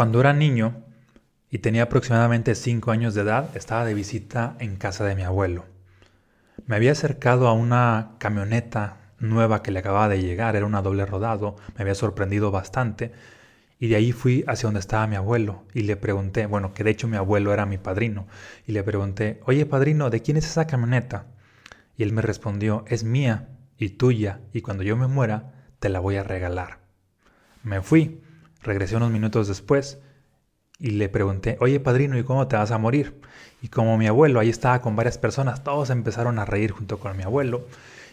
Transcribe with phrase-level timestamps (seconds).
[0.00, 0.82] Cuando era niño
[1.50, 5.66] y tenía aproximadamente 5 años de edad, estaba de visita en casa de mi abuelo.
[6.64, 11.04] Me había acercado a una camioneta nueva que le acababa de llegar, era una doble
[11.04, 13.12] rodado, me había sorprendido bastante,
[13.78, 16.92] y de ahí fui hacia donde estaba mi abuelo y le pregunté, bueno, que de
[16.92, 18.26] hecho mi abuelo era mi padrino,
[18.66, 21.26] y le pregunté, oye padrino, ¿de quién es esa camioneta?
[21.98, 26.00] Y él me respondió, es mía y tuya, y cuando yo me muera, te la
[26.00, 26.78] voy a regalar.
[27.62, 28.22] Me fui,
[28.62, 29.98] regresé unos minutos después,
[30.80, 33.20] y le pregunté, oye padrino, ¿y cómo te vas a morir?
[33.62, 37.16] Y como mi abuelo ahí estaba con varias personas, todos empezaron a reír junto con
[37.16, 37.66] mi abuelo.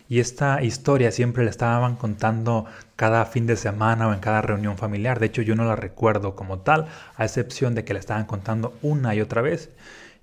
[0.09, 4.77] Y esta historia siempre la estaban contando cada fin de semana o en cada reunión
[4.77, 5.20] familiar.
[5.20, 8.77] De hecho, yo no la recuerdo como tal, a excepción de que la estaban contando
[8.82, 9.70] una y otra vez.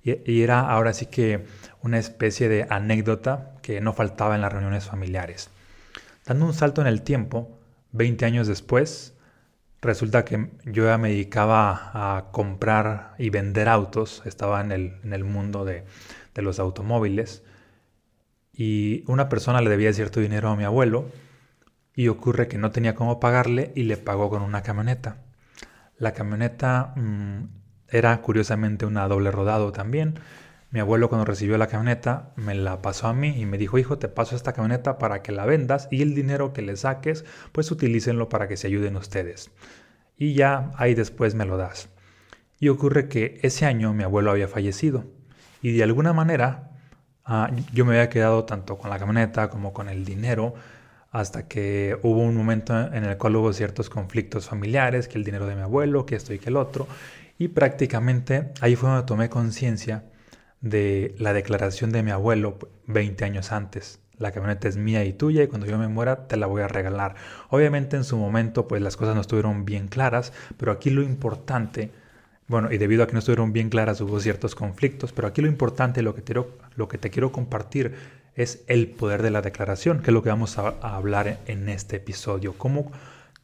[0.03, 1.45] Y, era ahora sí que
[1.81, 5.49] una especie de anécdota que no faltaba en las reuniones familiares.
[6.25, 7.49] Dando un salto en el tiempo,
[7.91, 9.14] 20 años después,
[9.85, 15.63] Resulta que yo ya me dedicaba a comprar y vender autos, estaba en el, mundo
[15.63, 15.85] de,
[16.33, 17.43] de, los automóviles
[18.51, 21.05] y una persona le debía cierto dinero a mi abuelo
[21.93, 25.17] y ocurre que no tenía cómo pagarle y le pagó con una camioneta.
[25.99, 27.43] La camioneta mm,
[27.87, 30.15] era curiosamente una doble rodado también.
[30.75, 33.97] Mi abuelo cuando recibió la camioneta me la pasó a mí y me dijo, hijo,
[33.97, 37.23] te paso esta camioneta para que la vendas y el dinero que le saques,
[37.53, 39.51] pues utilícenlo para que se ayuden ustedes
[40.17, 41.87] y ya ahí después me lo das.
[42.59, 45.05] Y ocurre que ese año mi abuelo había fallecido
[45.61, 46.71] y de alguna manera
[47.23, 50.55] ah, yo me había quedado tanto con la camioneta como con el dinero
[51.09, 55.47] hasta que hubo un momento en el cual hubo ciertos conflictos familiares, que el dinero
[55.47, 56.85] de mi abuelo, que esto y que el otro,
[57.37, 60.03] y prácticamente ahí fue donde tomé conciencia
[60.65, 65.43] de la declaración de mi abuelo 20 años antes la camioneta es mía y tuya
[65.43, 67.15] y cuando yo me muera te la voy a regalar.
[67.49, 71.91] Obviamente en su momento pues las cosas no estuvieron bien claras, pero aquí lo importante,
[72.47, 75.47] bueno, y debido a que no estuvieron bien claras hubo ciertos conflictos, pero aquí lo
[75.47, 77.95] importante, lo que te, lo que te quiero compartir
[78.35, 81.97] es el poder de la declaración, que es lo que vamos a, hablar en este
[81.97, 82.91] episodio, cómo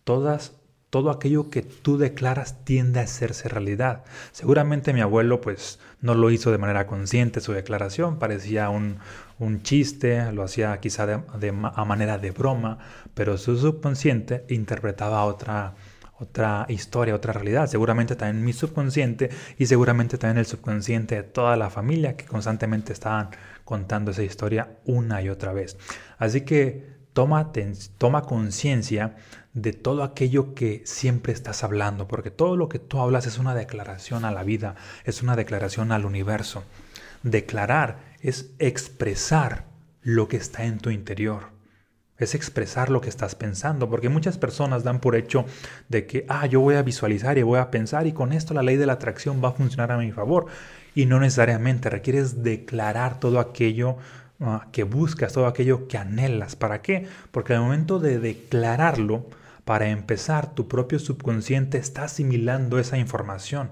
[0.03, 0.53] todas
[0.91, 4.03] todo aquello que tú declaras tiende a hacerse realidad.
[4.33, 8.99] Seguramente mi abuelo pues no lo hizo de manera consciente su declaración, parecía un,
[9.63, 11.23] chiste, lo hacía quizá
[11.73, 12.77] a manera de broma,
[13.15, 15.75] pero su subconsciente interpretaba otra,
[16.19, 17.67] otra historia, otra realidad.
[17.67, 22.91] Seguramente también mi subconsciente y seguramente también el subconsciente de toda la familia que constantemente
[22.91, 23.29] estaban
[23.63, 25.77] contando esa historia una y otra vez.
[26.17, 27.51] Así que toma,
[27.97, 29.15] toma conciencia
[29.53, 33.53] de todo aquello que siempre estás hablando, porque todo lo que tú hablas es una
[33.53, 36.63] declaración a la vida, es una declaración al universo.
[37.23, 39.65] Declarar es expresar
[40.01, 41.51] lo que está en tu interior.
[42.17, 45.45] Es expresar lo que estás pensando, porque muchas personas dan por hecho
[45.89, 48.61] de que, ah, yo voy a visualizar y voy a pensar y con esto la
[48.61, 50.45] ley de la atracción va a funcionar a mi favor.
[50.93, 53.97] Y no necesariamente, requieres declarar todo aquello
[54.71, 56.55] que buscas, todo aquello que anhelas.
[56.55, 57.07] ¿Para qué?
[57.31, 59.25] Porque al momento de declararlo,
[59.65, 63.69] para empezar, tu propio subconsciente está asimilando esa información.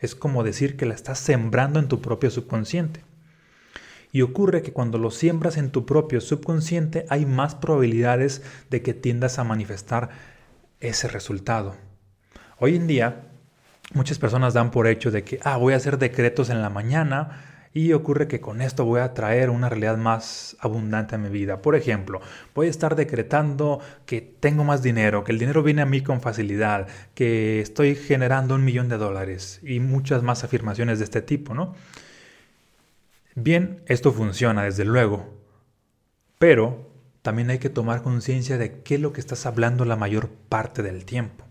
[0.00, 3.04] Es como decir que la estás sembrando en tu propio subconsciente.
[4.12, 8.94] Y ocurre que cuando lo siembras en tu propio subconsciente hay más probabilidades de que
[8.94, 10.10] tiendas a manifestar
[10.80, 11.76] ese resultado.
[12.58, 13.26] Hoy en día,
[13.92, 17.45] muchas personas dan por hecho de que, ah, voy a hacer decretos en la mañana
[17.76, 21.60] y ocurre que con esto voy a traer una realidad más abundante a mi vida.
[21.60, 22.22] Por ejemplo,
[22.54, 26.22] voy a estar decretando que tengo más dinero, que el dinero viene a mí con
[26.22, 31.52] facilidad, que estoy generando un millón de dólares y muchas más afirmaciones de este tipo,
[31.52, 31.74] ¿no?
[33.34, 35.38] Bien, esto funciona desde luego,
[36.38, 40.30] pero también hay que tomar conciencia de qué es lo que estás hablando la mayor
[40.30, 41.45] parte del tiempo.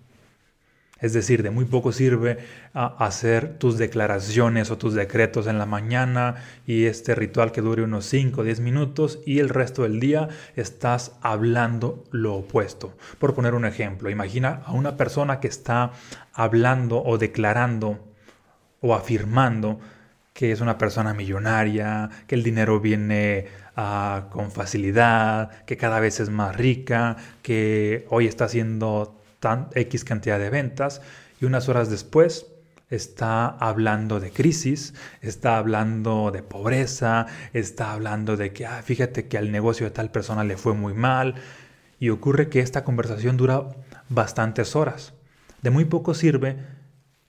[1.00, 2.38] Es decir, de muy poco sirve
[2.73, 6.35] ah, hacer tus declaraciones o tus decretos en la mañana
[6.66, 10.29] y este ritual que dure unos 5 o 10 minutos y el resto del día
[10.55, 12.95] estás hablando lo opuesto.
[13.19, 15.91] Por poner un ejemplo, imagina a una persona que está
[16.34, 17.99] hablando o declarando
[18.79, 19.79] o afirmando
[20.34, 26.20] que es una persona millonaria, que el dinero viene ah, con facilidad, que cada vez
[26.20, 29.16] es más rica, que hoy está haciendo
[29.74, 31.02] X cantidad de ventas
[31.40, 32.47] y unas horas después
[32.90, 39.38] está hablando de crisis, está hablando de pobreza, está hablando de que, ah, fíjate que
[39.38, 41.36] al negocio de tal persona le fue muy mal
[42.00, 43.70] y ocurre que esta conversación dura
[44.09, 45.14] bastantes horas.
[45.62, 46.58] De muy poco sirve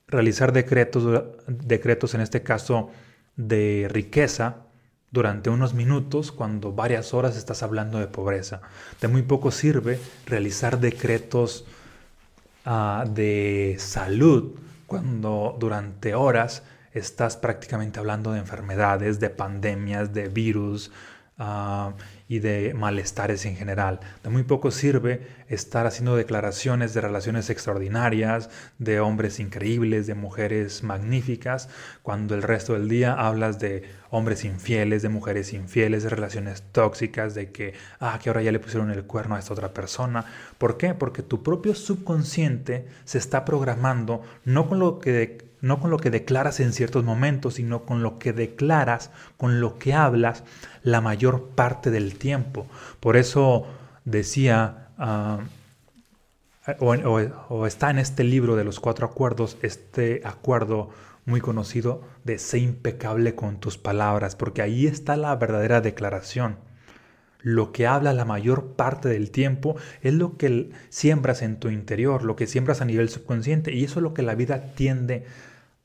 [0.08, 2.90] realizar decretos, decretos en este caso
[3.36, 4.66] de riqueza,
[5.10, 8.60] durante unos minutos cuando varias horas estás hablando de pobreza.
[9.00, 11.64] De muy poco sirve realizar decretos
[12.68, 14.58] Ah, de salud
[14.88, 20.90] cuando durante horas estás prácticamente hablando de enfermedades, de pandemias, de virus,
[21.38, 21.92] Ah,
[22.28, 24.00] y de malestares en general.
[24.22, 28.48] De muy poco sirve estar haciendo declaraciones de relaciones extraordinarias,
[28.78, 31.68] de hombres increíbles, de mujeres magníficas,
[32.02, 37.34] cuando el resto del día hablas de hombres infieles, de mujeres infieles, de relaciones tóxicas,
[37.34, 40.24] de que, ah, que ahora ya le pusieron el cuerno a esta otra persona.
[40.56, 40.94] ¿Por qué?
[40.94, 46.10] Porque tu propio subconsciente se está programando no con lo que no con lo que
[46.10, 50.44] declaras en ciertos momentos, sino con lo que declaras, con lo que hablas
[50.82, 52.66] la mayor parte del tiempo.
[53.00, 53.66] Por eso
[54.04, 55.40] decía, ah,
[56.80, 60.90] o, está en este libro de los cuatro acuerdos, este acuerdo
[61.24, 66.56] muy conocido de sé impecable con tus palabras, porque ahí está la verdadera declaración.
[67.46, 72.24] Lo que habla la mayor parte del tiempo es lo que siembras en tu interior,
[72.24, 75.26] lo que siembras a nivel subconsciente, y eso es lo que la vida tiende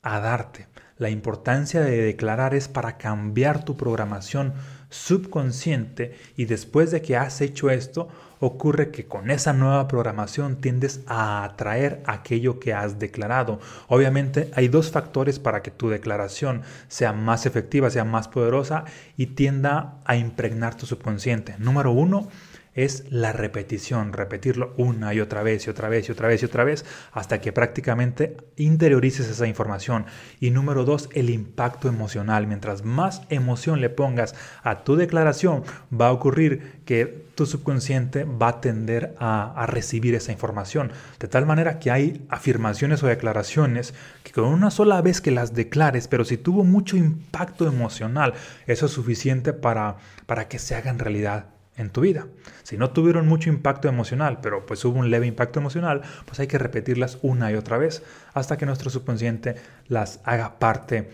[0.02, 0.66] a darte.
[0.98, 4.54] La importancia de declarar es para cambiar tu programación
[4.92, 8.08] subconsciente y después de que has hecho esto,
[8.40, 13.60] ocurre que con esa nueva programación tiendes a atraer aquello que has declarado.
[13.88, 18.84] Obviamente hay dos factores para que tu declaración sea más efectiva, sea más poderosa
[19.16, 21.54] y tienda a impregnar tu subconsciente.
[21.58, 22.28] Número uno,
[22.74, 26.46] es la repetición, repetirlo una y otra vez y otra vez y otra vez y
[26.46, 30.06] otra vez hasta que prácticamente interiorices esa información.
[30.40, 32.46] Y número dos, el impacto emocional.
[32.46, 38.48] Mientras más emoción le pongas a tu declaración, va a ocurrir que tu subconsciente va
[38.48, 40.92] a tender a, a recibir esa información.
[41.18, 45.54] De tal manera que hay afirmaciones o declaraciones que con una sola vez que las
[45.54, 48.34] declares, pero si tuvo mucho impacto emocional,
[48.66, 49.96] eso es suficiente para,
[50.26, 51.46] para que se hagan realidad
[51.76, 52.26] en tu vida.
[52.62, 56.46] Si no tuvieron mucho impacto emocional, pero pues hubo un leve impacto emocional, pues hay
[56.46, 58.02] que repetirlas una y otra vez
[58.34, 59.56] hasta que nuestro subconsciente
[59.88, 61.10] las haga parte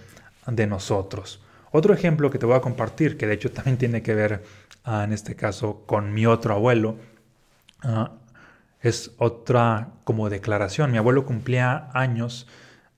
[0.47, 1.43] de nosotros.
[1.71, 4.43] Otro ejemplo que te voy a compartir, que de hecho también tiene que ver
[4.85, 6.97] ah, en este caso con mi otro abuelo,
[7.83, 8.13] ah,
[8.81, 10.91] es otra como declaración.
[10.91, 12.47] Mi abuelo cumplía años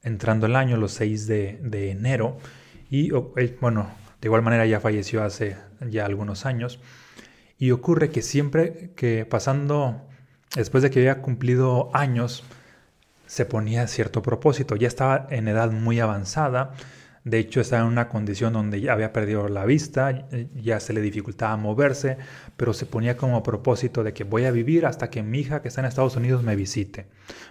[0.02, 2.38] entrando el año, los 6 de, de enero,
[2.90, 3.10] y
[3.60, 3.90] bueno,
[4.20, 6.80] de igual manera ya falleció hace ya algunos años.
[7.60, 10.08] Y ocurre que siempre que pasando,
[10.56, 12.42] después de que había cumplido años,
[13.26, 14.74] se ponía cierto propósito.
[14.74, 16.72] Ya estaba en edad muy avanzada
[17.22, 21.02] de hecho, estaba en una condición donde ya había perdido la vista, ya se le
[21.02, 22.16] dificultaba moverse,
[22.56, 25.68] pero se ponía como propósito de que voy a vivir hasta que mi hija que
[25.68, 27.08] está en Estados Unidos me visite.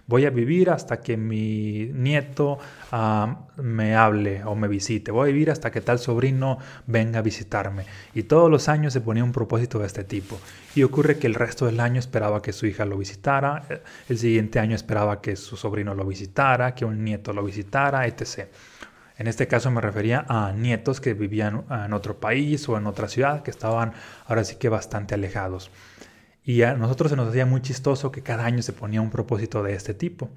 [0.07, 2.57] Voy a vivir hasta que mi nieto
[2.91, 5.11] ah, me hable o me visite.
[5.11, 6.57] Voy a vivir hasta que tal sobrino
[6.87, 7.85] venga a visitarme.
[8.15, 10.39] Y todos los años se ponía un propósito de este tipo.
[10.73, 13.65] Y ocurre que el resto del año esperaba que su hija lo visitara,
[14.09, 18.47] el siguiente año esperaba que su sobrino lo visitara, que un nieto lo visitara, etc.
[19.19, 23.09] En este caso me refería a nietos que vivían en otro país o en otra
[23.09, 23.91] ciudad, que estaban
[24.25, 25.71] ahora sí que bastante alejados.
[26.41, 29.61] Y a nosotros se nos hacía muy chistoso que cada año se ponía un propósito
[29.61, 30.29] de este tipo.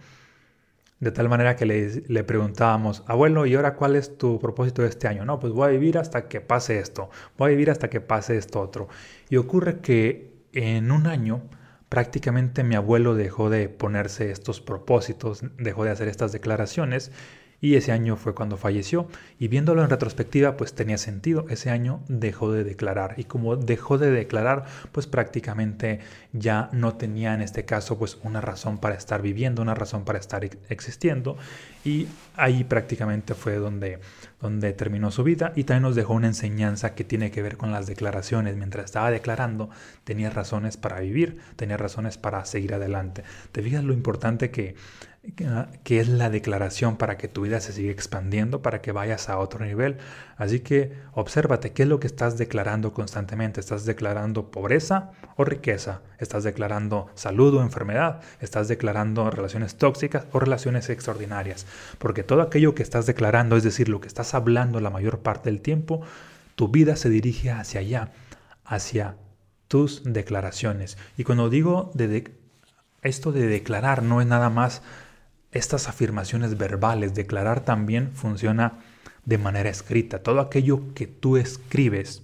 [0.99, 5.07] De tal manera que le, preguntábamos, abuelo, ¿y ahora cuál es tu propósito de este
[5.07, 5.25] año?
[5.25, 7.09] No, pues voy a vivir hasta que pase esto,
[7.39, 8.89] voy a vivir hasta que pase esto otro.
[9.31, 11.43] Y ocurre que en un año
[11.89, 17.13] prácticamente mi abuelo dejó de ponerse estos propósitos, dejó de hacer estas declaraciones
[17.63, 19.07] y ese año fue cuando falleció.
[19.39, 23.15] Y viéndolo en retrospectiva pues tenía sentido, ese año dejó de declarar.
[23.17, 26.01] Y como dejó de declarar pues prácticamente
[26.33, 30.19] ya no tenía en este caso pues una razón para estar viviendo, una razón para
[30.19, 31.39] estar existiendo.
[31.85, 34.01] Y ahí prácticamente fue donde,
[34.41, 35.53] donde terminó su vida.
[35.55, 38.57] Y también nos dejó una enseñanza que tiene que ver con las declaraciones.
[38.57, 39.71] Mientras estaba declarando,
[40.03, 43.23] tenía razones para vivir, tenía razones para seguir adelante.
[43.53, 44.75] ¿Te fijas lo importante que
[45.85, 49.39] que es la declaración para que tu vida se siga expandiendo, para que vayas a
[49.39, 49.99] otro nivel.
[50.37, 53.61] Así que obsérvate qué es lo que estás declarando constantemente.
[53.61, 56.01] ¿Estás declarando pobreza o riqueza?
[56.19, 58.21] ¿Estás declarando salud o enfermedad?
[58.41, 61.67] ¿Estás declarando relaciones tóxicas o relaciones extraordinarias?
[61.99, 65.51] Porque todo aquello que estás declarando, es decir, lo que estás hablando la mayor parte
[65.51, 66.03] del tiempo,
[66.57, 68.13] tu vida se dirige hacia allá,
[68.65, 69.15] hacia
[69.69, 70.99] tus declaraciones.
[71.17, 72.33] Y cuando digo de,
[73.03, 74.83] esto de declarar no es nada más
[75.53, 78.81] estas afirmaciones verbales, declarar también funciona
[79.25, 80.23] de manera escrita.
[80.23, 82.23] Todo aquello que tú escribes,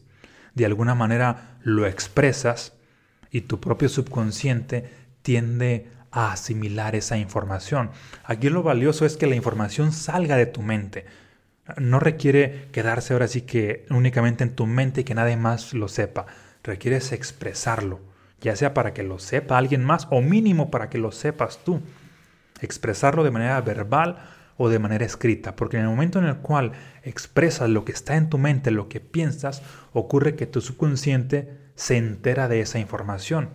[0.55, 2.73] de alguna manera lo expresas
[3.31, 4.91] y tu propio subconsciente
[5.23, 7.91] tiende a asimilar esa información.
[8.25, 11.05] Aquí lo valioso es que la información salga de tu mente.
[11.77, 15.89] No requiere quedarse ahora sí que únicamente en tu mente y que nadie más lo
[15.89, 16.27] sepa.
[16.65, 18.01] Requieres expresarlo,
[18.41, 21.83] ya sea para que lo sepa alguien más o mínimo para que lo sepas tú
[22.61, 24.19] expresarlo de manera verbal
[24.57, 26.73] o de manera escrita, porque en el momento en el cual
[27.03, 29.63] expresas lo que está en tu mente, lo que piensas,
[29.93, 33.51] ocurre que tu subconsciente se entera de esa información.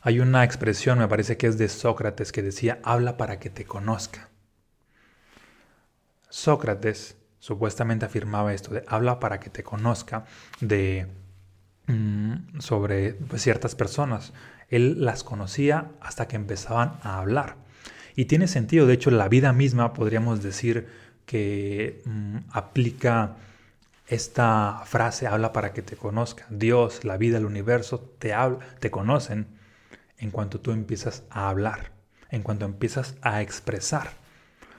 [0.00, 3.64] Hay una expresión, me parece que es de Sócrates, que decía, habla para que te
[3.64, 4.30] conozca.
[6.30, 10.24] Sócrates supuestamente afirmaba esto de habla para que te conozca
[10.60, 11.08] de
[11.86, 14.32] mm, sobre ciertas personas.
[14.68, 17.56] Él las conocía hasta que empezaban a hablar.
[18.14, 20.88] Y tiene sentido, de hecho, la vida misma podríamos decir
[21.26, 23.36] que mm, aplica
[24.06, 26.46] esta frase, habla para que te conozca.
[26.48, 29.46] Dios, la vida, el universo te, habla, te conocen
[30.18, 31.92] en cuanto tú empiezas a hablar,
[32.30, 34.10] en cuanto empiezas a expresar.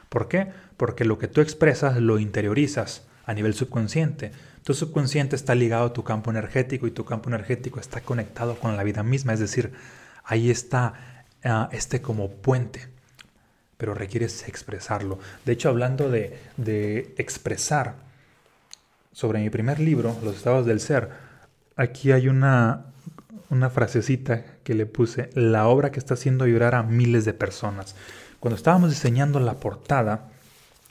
[0.09, 0.47] ¿Por qué?
[0.77, 4.31] Porque lo que tú expresas lo interiorizas a nivel subconsciente.
[4.63, 8.75] Tu subconsciente está ligado a tu campo energético y tu campo energético está conectado con
[8.75, 9.73] la vida misma, es decir,
[10.23, 12.87] ahí está ah, este como puente,
[13.77, 15.19] pero requieres expresarlo.
[15.45, 18.07] De hecho, hablando de, de expresar,
[19.17, 21.09] sobre mi primer libro, Los estados del ser,
[21.75, 22.85] aquí hay una,
[23.49, 27.95] una frasecita que le puse, la obra que está haciendo llorar a miles de personas.
[28.39, 30.29] Cuando estábamos diseñando la portada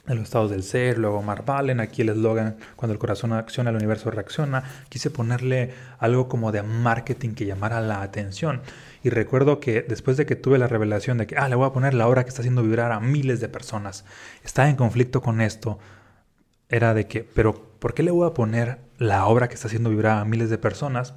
[0.06, 3.76] de los estados del ser, luego Marvalen, aquí el eslogan, cuando el corazón acciona, el
[3.76, 8.62] universo reacciona, quise ponerle algo como de marketing que llamara la atención.
[9.02, 11.72] Y recuerdo que después de que tuve la revelación de que, ah, le voy a
[11.72, 14.04] poner la obra que está haciendo vibrar a miles de personas,
[14.44, 15.78] estaba en conflicto con esto,
[16.68, 19.90] era de que, pero ¿por qué le voy a poner la obra que está haciendo
[19.90, 21.14] vibrar a miles de personas?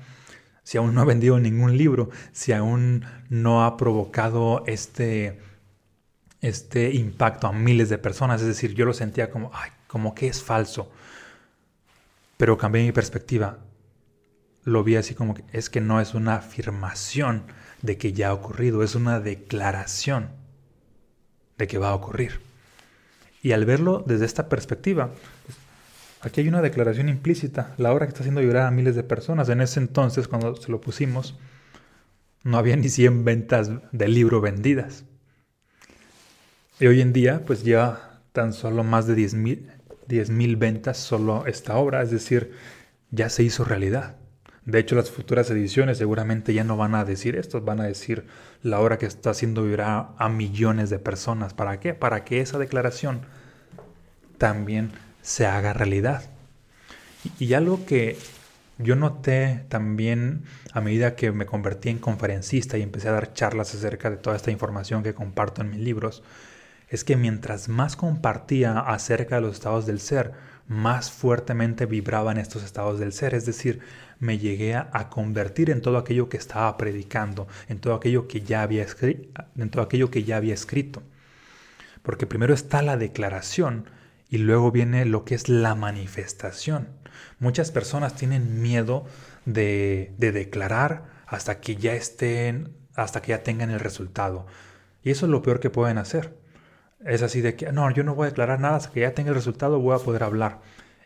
[0.64, 5.40] Si aún no ha vendido ningún libro, si aún no ha provocado este,
[6.42, 8.42] este impacto a miles de personas.
[8.42, 10.92] Es decir, yo lo sentía como, ay, como que es falso.
[12.38, 13.60] Pero cambié mi perspectiva.
[14.64, 17.44] Lo vi así como que es que no es una afirmación
[17.82, 20.30] de que ya ha ocurrido, es una declaración
[21.58, 22.42] de que va a ocurrir.
[23.42, 25.12] Y al verlo desde esta perspectiva,
[26.22, 29.50] aquí hay una declaración implícita, la obra que está haciendo llorar a miles de personas.
[29.50, 31.38] En ese entonces, cuando se lo pusimos,
[32.44, 35.06] no había ni 100 ventas de libro vendidas.
[36.80, 41.76] Y hoy en día, pues lleva tan solo más de 10.000 mil ventas solo esta
[41.76, 42.54] obra, es decir,
[43.12, 44.16] ya se hizo realidad.
[44.66, 48.28] De hecho, las futuras ediciones seguramente ya no van a decir esto, van a decir
[48.64, 51.54] la obra que está haciendo vivir a, millones de personas.
[51.54, 51.94] ¿Para qué?
[51.94, 53.22] Para que esa declaración
[54.38, 56.30] también se haga realidad.
[57.40, 58.18] y algo que
[58.78, 63.76] yo noté también a medida que me convertí en conferencista y empecé a dar charlas
[63.76, 66.24] acerca de toda esta información que comparto en mis libros,
[66.90, 70.34] es que mientras más compartía acerca de los estados del ser,
[70.68, 73.80] más fuertemente vibraban estos estados del ser, es decir,
[74.20, 78.64] me llegué a convertir en todo aquello que estaba predicando, en todo aquello que ya
[78.64, 78.86] había,
[79.56, 81.02] en todo aquello que ya había escrito.
[82.04, 83.86] Porque primero está la declaración
[84.30, 86.90] y luego viene lo que es la manifestación.
[87.40, 89.06] Muchas personas tienen miedo
[89.46, 94.46] de, de declarar hasta que ya estén, hasta que ya tengan el resultado.
[95.04, 96.39] Y eso es lo peor que pueden hacer
[97.06, 99.30] es así de que, no, yo no voy a declarar nada hasta que ya tenga
[99.30, 100.62] el resultado, voy a poder hablar.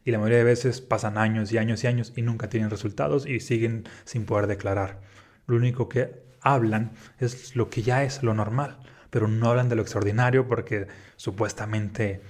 [0.05, 3.25] Y la mayoría de veces pasan años y años y años y nunca tienen resultados
[3.25, 5.01] y siguen sin poder declarar.
[5.45, 9.75] Lo único que hablan es lo que ya es lo normal, pero no hablan de
[9.75, 12.21] lo extraordinario porque supuestamente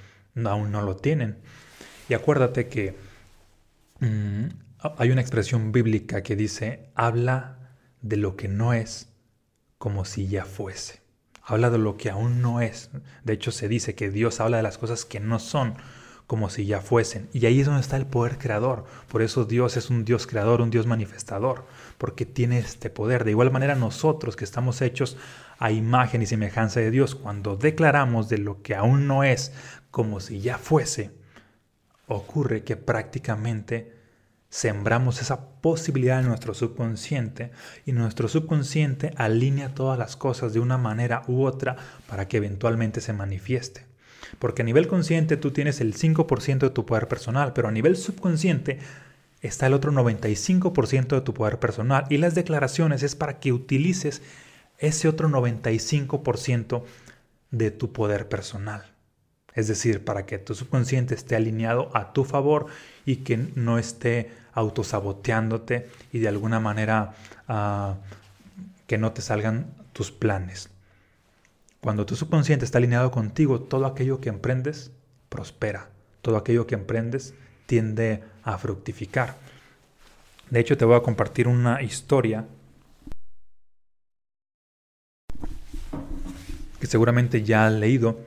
[0.46, 1.38] aún no lo tienen.
[2.10, 2.96] Y acuérdate que
[4.00, 4.46] mm,
[4.98, 9.10] hay una expresión bíblica que dice, habla de lo que no es
[9.78, 11.03] como si ya fuese
[11.44, 12.90] habla de lo que aún no es.
[13.24, 15.76] De hecho, se dice que Dios habla de las cosas que no son
[16.28, 17.30] como si ya fuesen.
[17.34, 18.86] Y ahí es donde está el poder creador.
[19.10, 21.66] Por eso Dios es un Dios creador, un Dios manifestador,
[21.98, 23.24] porque tiene este poder.
[23.24, 25.18] De igual manera nosotros que estamos hechos
[25.60, 29.52] a imagen y semejanza de Dios, cuando declaramos de lo que aún no es
[29.92, 31.12] como si ya fuese,
[32.08, 34.03] ocurre que prácticamente
[34.54, 37.50] sembramos esa posibilidad en nuestro subconsciente
[37.88, 41.76] y nuestro subconsciente alinea todas las cosas de una manera u otra
[42.08, 43.88] para que eventualmente se manifieste.
[44.38, 47.98] Porque a nivel consciente tú tienes el 5% de tu poder personal, pero a nivel
[47.98, 48.78] subconsciente
[49.42, 54.22] está el otro 95% de tu poder personal y las declaraciones es para que utilices
[54.78, 56.84] ese otro 95%
[57.50, 58.93] de tu poder personal.
[59.56, 62.68] Es decir, para que tu subconsciente esté alineado a tu favor
[63.06, 67.14] y que no esté autosaboteándote y de alguna manera
[67.48, 67.96] ah,
[68.88, 70.70] que no te salgan tus planes.
[71.82, 74.92] Cuando tu subconsciente está alineado contigo, todo aquello que emprendes
[75.30, 75.90] prospera.
[76.22, 77.34] Todo aquello que emprendes
[77.66, 79.36] tiende a fructificar.
[80.50, 82.46] De hecho, te voy a compartir una historia
[86.80, 88.20] que seguramente ya has leído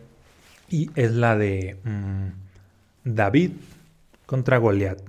[0.69, 2.29] y es la de mm,
[3.05, 3.53] David
[4.27, 5.01] contra Goliat.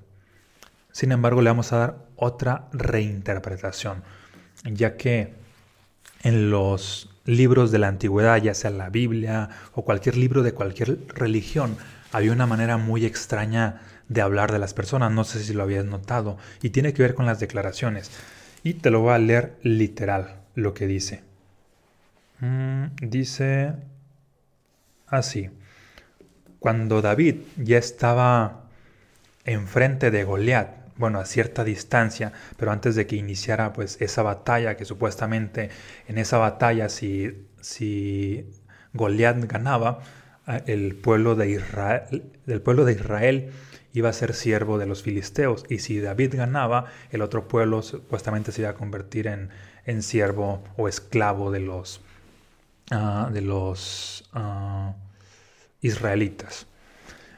[0.91, 4.03] Sin embargo, le vamos a dar otra reinterpretación,
[4.63, 5.33] ya que
[6.23, 10.99] en los libros de la antigüedad, ya sea la Biblia o cualquier libro de cualquier
[11.09, 11.77] religión,
[12.11, 15.85] había una manera muy extraña de hablar de las personas, no sé si lo habías
[15.85, 18.11] notado, y tiene que ver con las declaraciones.
[18.63, 21.21] Y te lo voy a leer literal lo que dice.
[22.39, 23.73] Mm, dice
[25.07, 25.49] así.
[26.59, 28.65] Cuando David ya estaba
[29.45, 34.75] enfrente de Goliat, bueno, a cierta distancia, pero antes de que iniciara pues esa batalla,
[34.75, 35.69] que supuestamente
[36.07, 38.49] en esa batalla si, si
[38.93, 39.99] Goliat ganaba,
[40.65, 43.51] el pueblo de Israel, del pueblo de Israel
[43.93, 48.51] iba a ser siervo de los filisteos y si David ganaba, el otro pueblo supuestamente
[48.51, 49.49] se iba a convertir en,
[49.85, 52.01] en siervo o esclavo de los,
[52.91, 54.95] ah, de los ah,
[55.81, 56.67] israelitas.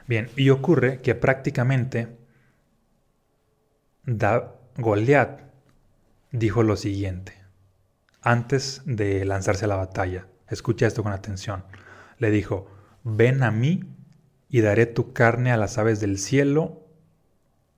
[0.06, 2.08] Bien, y ocurre que prácticamente
[4.04, 5.42] da, Goliat
[6.32, 7.34] dijo lo siguiente,
[8.22, 10.26] antes de lanzarse a la batalla.
[10.48, 11.64] Escucha esto con atención.
[12.18, 12.68] Le dijo,
[13.04, 13.84] ven a mí
[14.48, 16.84] y daré tu carne a las aves del cielo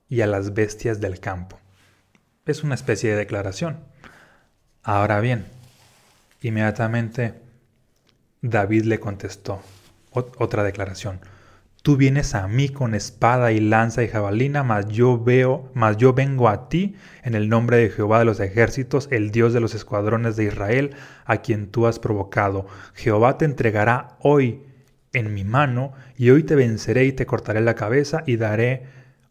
[0.09, 1.59] y a las bestias del campo.
[2.45, 3.79] Es una especie de declaración.
[4.81, 5.45] Ahora bien,
[6.41, 7.42] inmediatamente
[8.43, 9.61] David le contestó,
[10.11, 11.21] otra declaración.
[11.81, 16.13] Tú vienes a mí con espada y lanza y jabalina, mas yo veo, mas yo
[16.13, 19.73] vengo a ti en el nombre de Jehová de los ejércitos, el Dios de los
[19.73, 20.91] escuadrones de Israel,
[21.23, 22.67] a quien tú has provocado.
[22.93, 24.63] Jehová te entregará hoy
[25.13, 28.83] en mi mano, y hoy te venceré y te cortaré la cabeza, y daré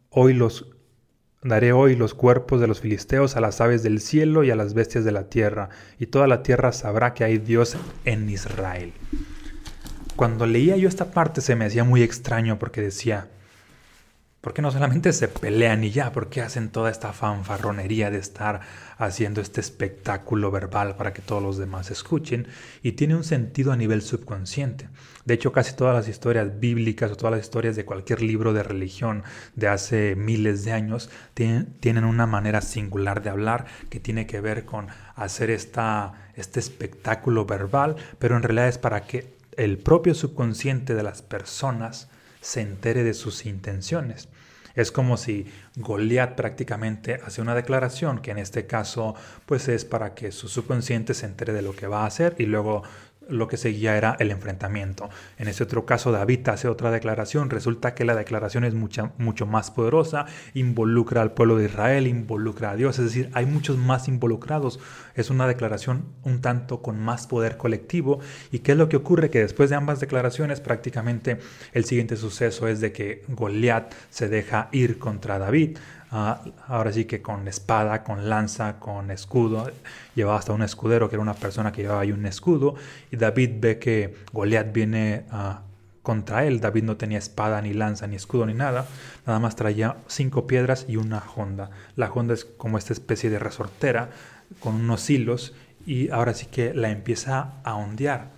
[0.09, 0.72] hoy los
[1.45, 4.75] Daré hoy los cuerpos de los filisteos a las aves del cielo y a las
[4.75, 8.93] bestias de la tierra, y toda la tierra sabrá que hay Dios en Israel.
[10.15, 13.29] Cuando leía yo esta parte se me hacía muy extraño porque decía,
[14.43, 16.11] ¿Por qué no solamente se pelean y ya?
[16.11, 18.61] ¿Por qué hacen toda esta fanfarronería de estar
[18.99, 22.49] haciendo este espectáculo verbal para que todos los demás escuchen?
[22.83, 24.89] Y tiene un sentido a nivel subconsciente.
[25.25, 28.65] De hecho, casi todas las historias bíblicas o todas las historias de cualquier libro de
[28.65, 29.23] religión
[29.55, 34.65] de hace miles de años tienen, una manera singular de hablar que tiene que ver
[34.65, 40.97] con hacer esta, este espectáculo verbal, pero en realidad es para que el propio subconsciente
[40.97, 42.09] de las personas
[42.43, 44.29] se entere de sus intenciones.
[44.75, 49.15] Es como si Goliat prácticamente hace una declaración que en este caso
[49.47, 52.47] pues es para que su subconsciente se entere de lo que va a hacer y
[52.47, 52.83] luego
[53.29, 55.09] lo que seguía era el enfrentamiento.
[55.39, 57.51] En ese otro caso, David hace otra declaración.
[57.51, 62.77] Resulta que la declaración es mucho más poderosa, involucra al pueblo de Israel, involucra a
[62.77, 64.81] Dios, es decir, hay muchos más involucrados.
[65.15, 68.21] Es una declaración un tanto con más poder colectivo.
[68.51, 69.31] ¿Y qué es lo que ocurre?
[69.31, 71.39] Que después de ambas declaraciones, prácticamente
[71.73, 75.79] el siguiente suceso es de que Goliat se deja ir contra David.
[76.15, 79.71] Ah, ahora sí que con espada, con lanza, con escudo.
[80.15, 82.75] Llevaba hasta un escudero que era una persona que llevaba ahí un escudo.
[83.11, 85.63] Y David ve que Goliat viene ah,
[86.03, 86.61] contra él.
[86.61, 88.87] David no tenía espada, ni lanza, ni escudo, ni nada.
[89.27, 91.71] Nada más traía cinco piedras y una honda.
[91.97, 94.11] La honda es como esta especie de resortera
[94.61, 95.55] con unos hilos.
[95.87, 98.33] Y ahora sí que la empieza a ondear.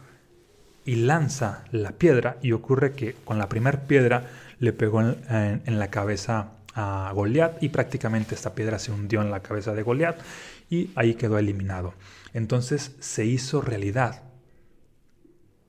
[0.85, 2.37] Y lanza la piedra.
[2.41, 4.27] Y ocurre que con la primera piedra
[4.61, 9.41] le pegó en la cabeza a Goliat y prácticamente esta piedra se hundió en la
[9.41, 10.21] cabeza de Goliat
[10.69, 11.95] y ahí quedó eliminado.
[12.33, 14.23] Entonces se hizo realidad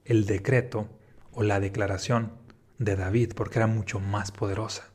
[0.04, 0.90] el decreto
[1.32, 2.32] o la declaración
[2.80, 4.90] de David porque era mucho más poderosa.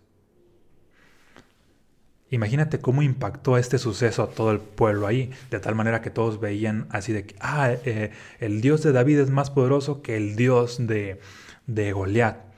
[2.31, 6.38] Imagínate cómo impactó este suceso a todo el pueblo ahí, de tal manera que todos
[6.38, 10.37] veían así de que, ah, eh, el Dios de David es más poderoso que el
[10.37, 11.20] Dios de,
[11.66, 12.49] de Goliat.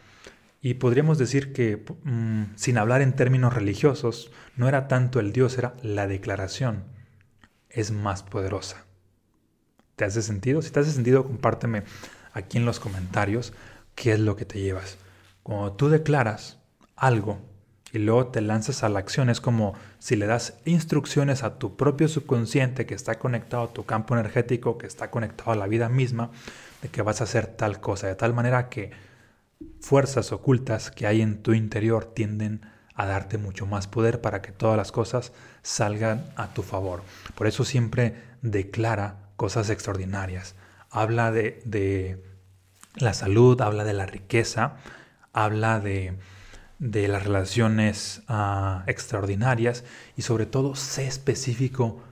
[0.64, 5.59] Y podríamos decir que, mm, sin hablar en términos religiosos, no era tanto el Dios,
[5.59, 6.85] era la declaración.
[7.68, 8.87] Es más poderosa.
[9.96, 10.62] ¿Te hace sentido?
[10.62, 11.83] Si te hace sentido, compárteme
[12.33, 13.53] aquí en los comentarios
[13.96, 14.98] qué es lo que te llevas.
[15.42, 16.61] Cuando tú declaras
[16.94, 17.40] algo
[17.92, 21.77] y luego te lanzas a la acción, es como si le das instrucciones a tu
[21.77, 25.88] propio subconsciente que está conectado a tu campo energético, que está conectado a la vida
[25.88, 26.31] misma,
[26.83, 28.92] de que vas a hacer tal cosa, de tal manera que
[29.83, 32.62] fuerzas ocultas que hay en tu interior tienden
[32.95, 37.03] a darte mucho más poder para que todas las cosas salgan a tu favor.
[37.35, 40.55] Por eso siempre declara cosas extraordinarias.
[40.88, 42.23] Habla de,
[42.95, 44.77] la salud, habla de la riqueza,
[45.33, 46.16] habla de,
[46.79, 49.85] las relaciones ah, extraordinarias
[50.16, 52.03] y sobre todo sé específico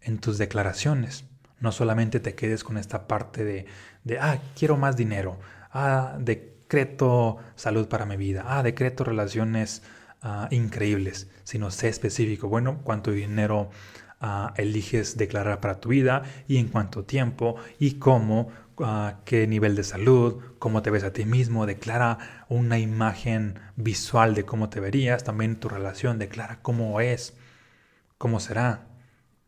[0.00, 1.24] en tus declaraciones.
[1.60, 3.66] No solamente te quedes con esta parte de,
[4.02, 5.38] de ah, quiero más dinero,
[5.72, 9.82] ah, de decreto salud para mi vida, ah, decreto relaciones
[10.22, 13.70] ah, increíbles, sino sé específico, bueno, cuánto dinero
[14.20, 19.74] ah, eliges declarar para tu vida y en cuánto tiempo y cómo, ah, qué nivel
[19.74, 24.78] de salud, cómo te ves a ti mismo, declara una imagen visual de cómo te
[24.78, 27.34] verías, también tu relación, declara cómo es,
[28.16, 28.86] cómo será,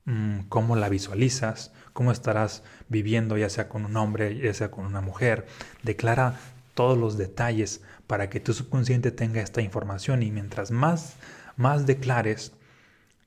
[0.06, 4.86] mm, cómo la visualizas, cómo estarás viviendo ya sea con un hombre, ya sea con
[4.86, 5.46] una mujer,
[5.84, 6.34] declara
[6.74, 11.14] todos los detalles para que tu subconsciente tenga esta información y mientras más,
[11.56, 12.52] más declares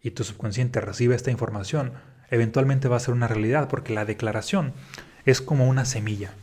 [0.02, 1.94] y tu subconsciente recibe esta información,
[2.30, 4.74] eventualmente va a ser una realidad porque la declaración
[5.26, 6.34] es como una semilla.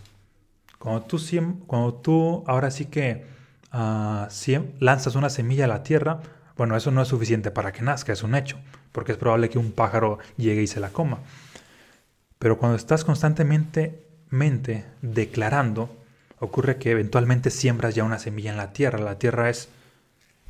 [0.78, 1.20] Cuando tú,
[1.66, 3.24] cuando tú ahora sí que
[3.72, 4.26] uh,
[4.80, 6.20] lanzas una semilla a la tierra,
[6.56, 8.58] bueno, eso no es suficiente para que nazca, es un hecho,
[8.90, 11.20] porque es probable que un pájaro llegue y se la coma.
[12.38, 16.01] Pero cuando estás constantemente mente declarando,
[16.42, 18.98] ocurre que eventualmente siembras ya una semilla en la tierra.
[18.98, 19.68] La tierra es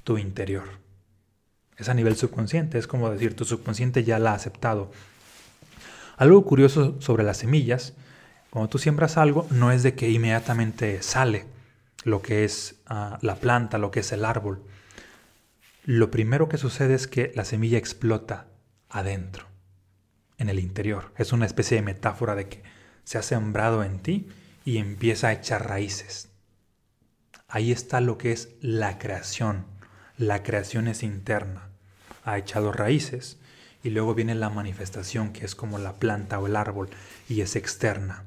[0.05, 0.65] tu interior.
[1.77, 4.91] Es a nivel subconsciente, es como decir, tu subconsciente ya la ha aceptado.
[6.17, 7.93] Algo curioso sobre las semillas,
[8.49, 11.45] cuando tú siembras algo, no es de que inmediatamente sale
[12.05, 14.63] lo que es ah, la planta, lo que es el árbol.
[15.85, 18.47] Lo primero que sucede es que la semilla explota
[18.89, 19.45] adentro,
[20.39, 21.13] en el interior.
[21.19, 22.63] Es una especie de metáfora de que
[23.05, 24.31] se ha sembrado en ti
[24.65, 26.29] y empieza a echar raíces.
[27.49, 29.67] Ahí está lo que es la creación.
[30.17, 31.69] La creación es interna.
[32.25, 33.39] Ha echado raíces
[33.83, 36.89] y luego viene la manifestación que es como la planta o el árbol
[37.29, 38.25] y es externa.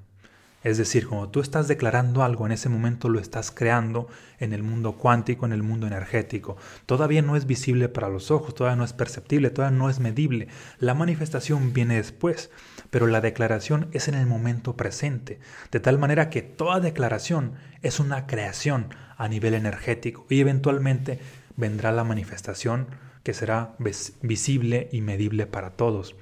[0.65, 4.07] Es decir, cuando tú estás declarando algo, en ese momento lo estás creando
[4.39, 6.57] en el mundo cuántico, en el mundo energético.
[6.87, 10.47] Todavía no es visible para los ojos, todavía no es perceptible, todavía no es medible.
[10.79, 12.49] La manifestación viene después,
[12.89, 17.99] pero la declaración es en el momento presente, de tal manera que toda declaración es
[17.99, 21.19] una creación a nivel energético y eventualmente
[21.57, 22.87] vendrá la manifestación
[23.21, 23.75] que será
[24.23, 26.15] visible y medible para todos.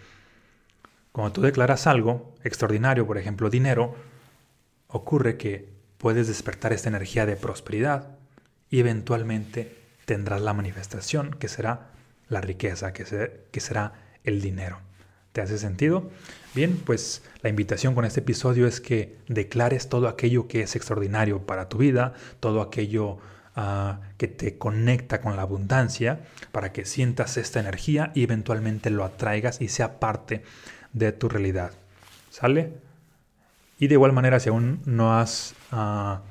[1.14, 3.96] Cuando tú declaras algo extraordinario, por ejemplo dinero,
[4.94, 8.16] ocurre que puedes despertar esta energía de prosperidad
[8.70, 9.76] y eventualmente
[10.06, 11.90] tendrás la manifestación que será
[12.30, 14.80] la riqueza, que, será el dinero.
[15.32, 16.12] ¿Te hace sentido?
[16.54, 21.46] Bien, pues la invitación con este episodio es que declares todo aquello que es extraordinario
[21.46, 23.18] para tu vida, todo aquello
[23.56, 26.20] ah, que te conecta con la abundancia,
[26.52, 30.44] para que sientas esta energía y eventualmente lo atraigas y sea parte
[30.94, 31.72] de tu realidad.
[32.30, 32.74] ¿Sale?
[33.84, 36.22] Y de igual manera, si aún no has ah,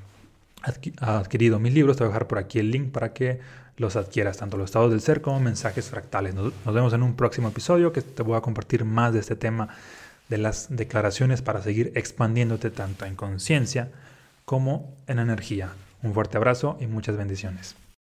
[0.63, 3.41] adquirido mis libros, te voy a dejar por aquí el link para que
[3.77, 6.35] los adquieras, tanto los estados del ser como mensajes fractales.
[6.35, 9.37] Nos, nos vemos en un próximo episodio que te voy a compartir más de este
[9.37, 9.69] tema
[10.31, 13.91] de las declaraciones para seguir expandiéndote tanto en conciencia
[14.47, 15.75] como en energía.
[16.03, 17.77] Un fuerte abrazo y muchas bendiciones.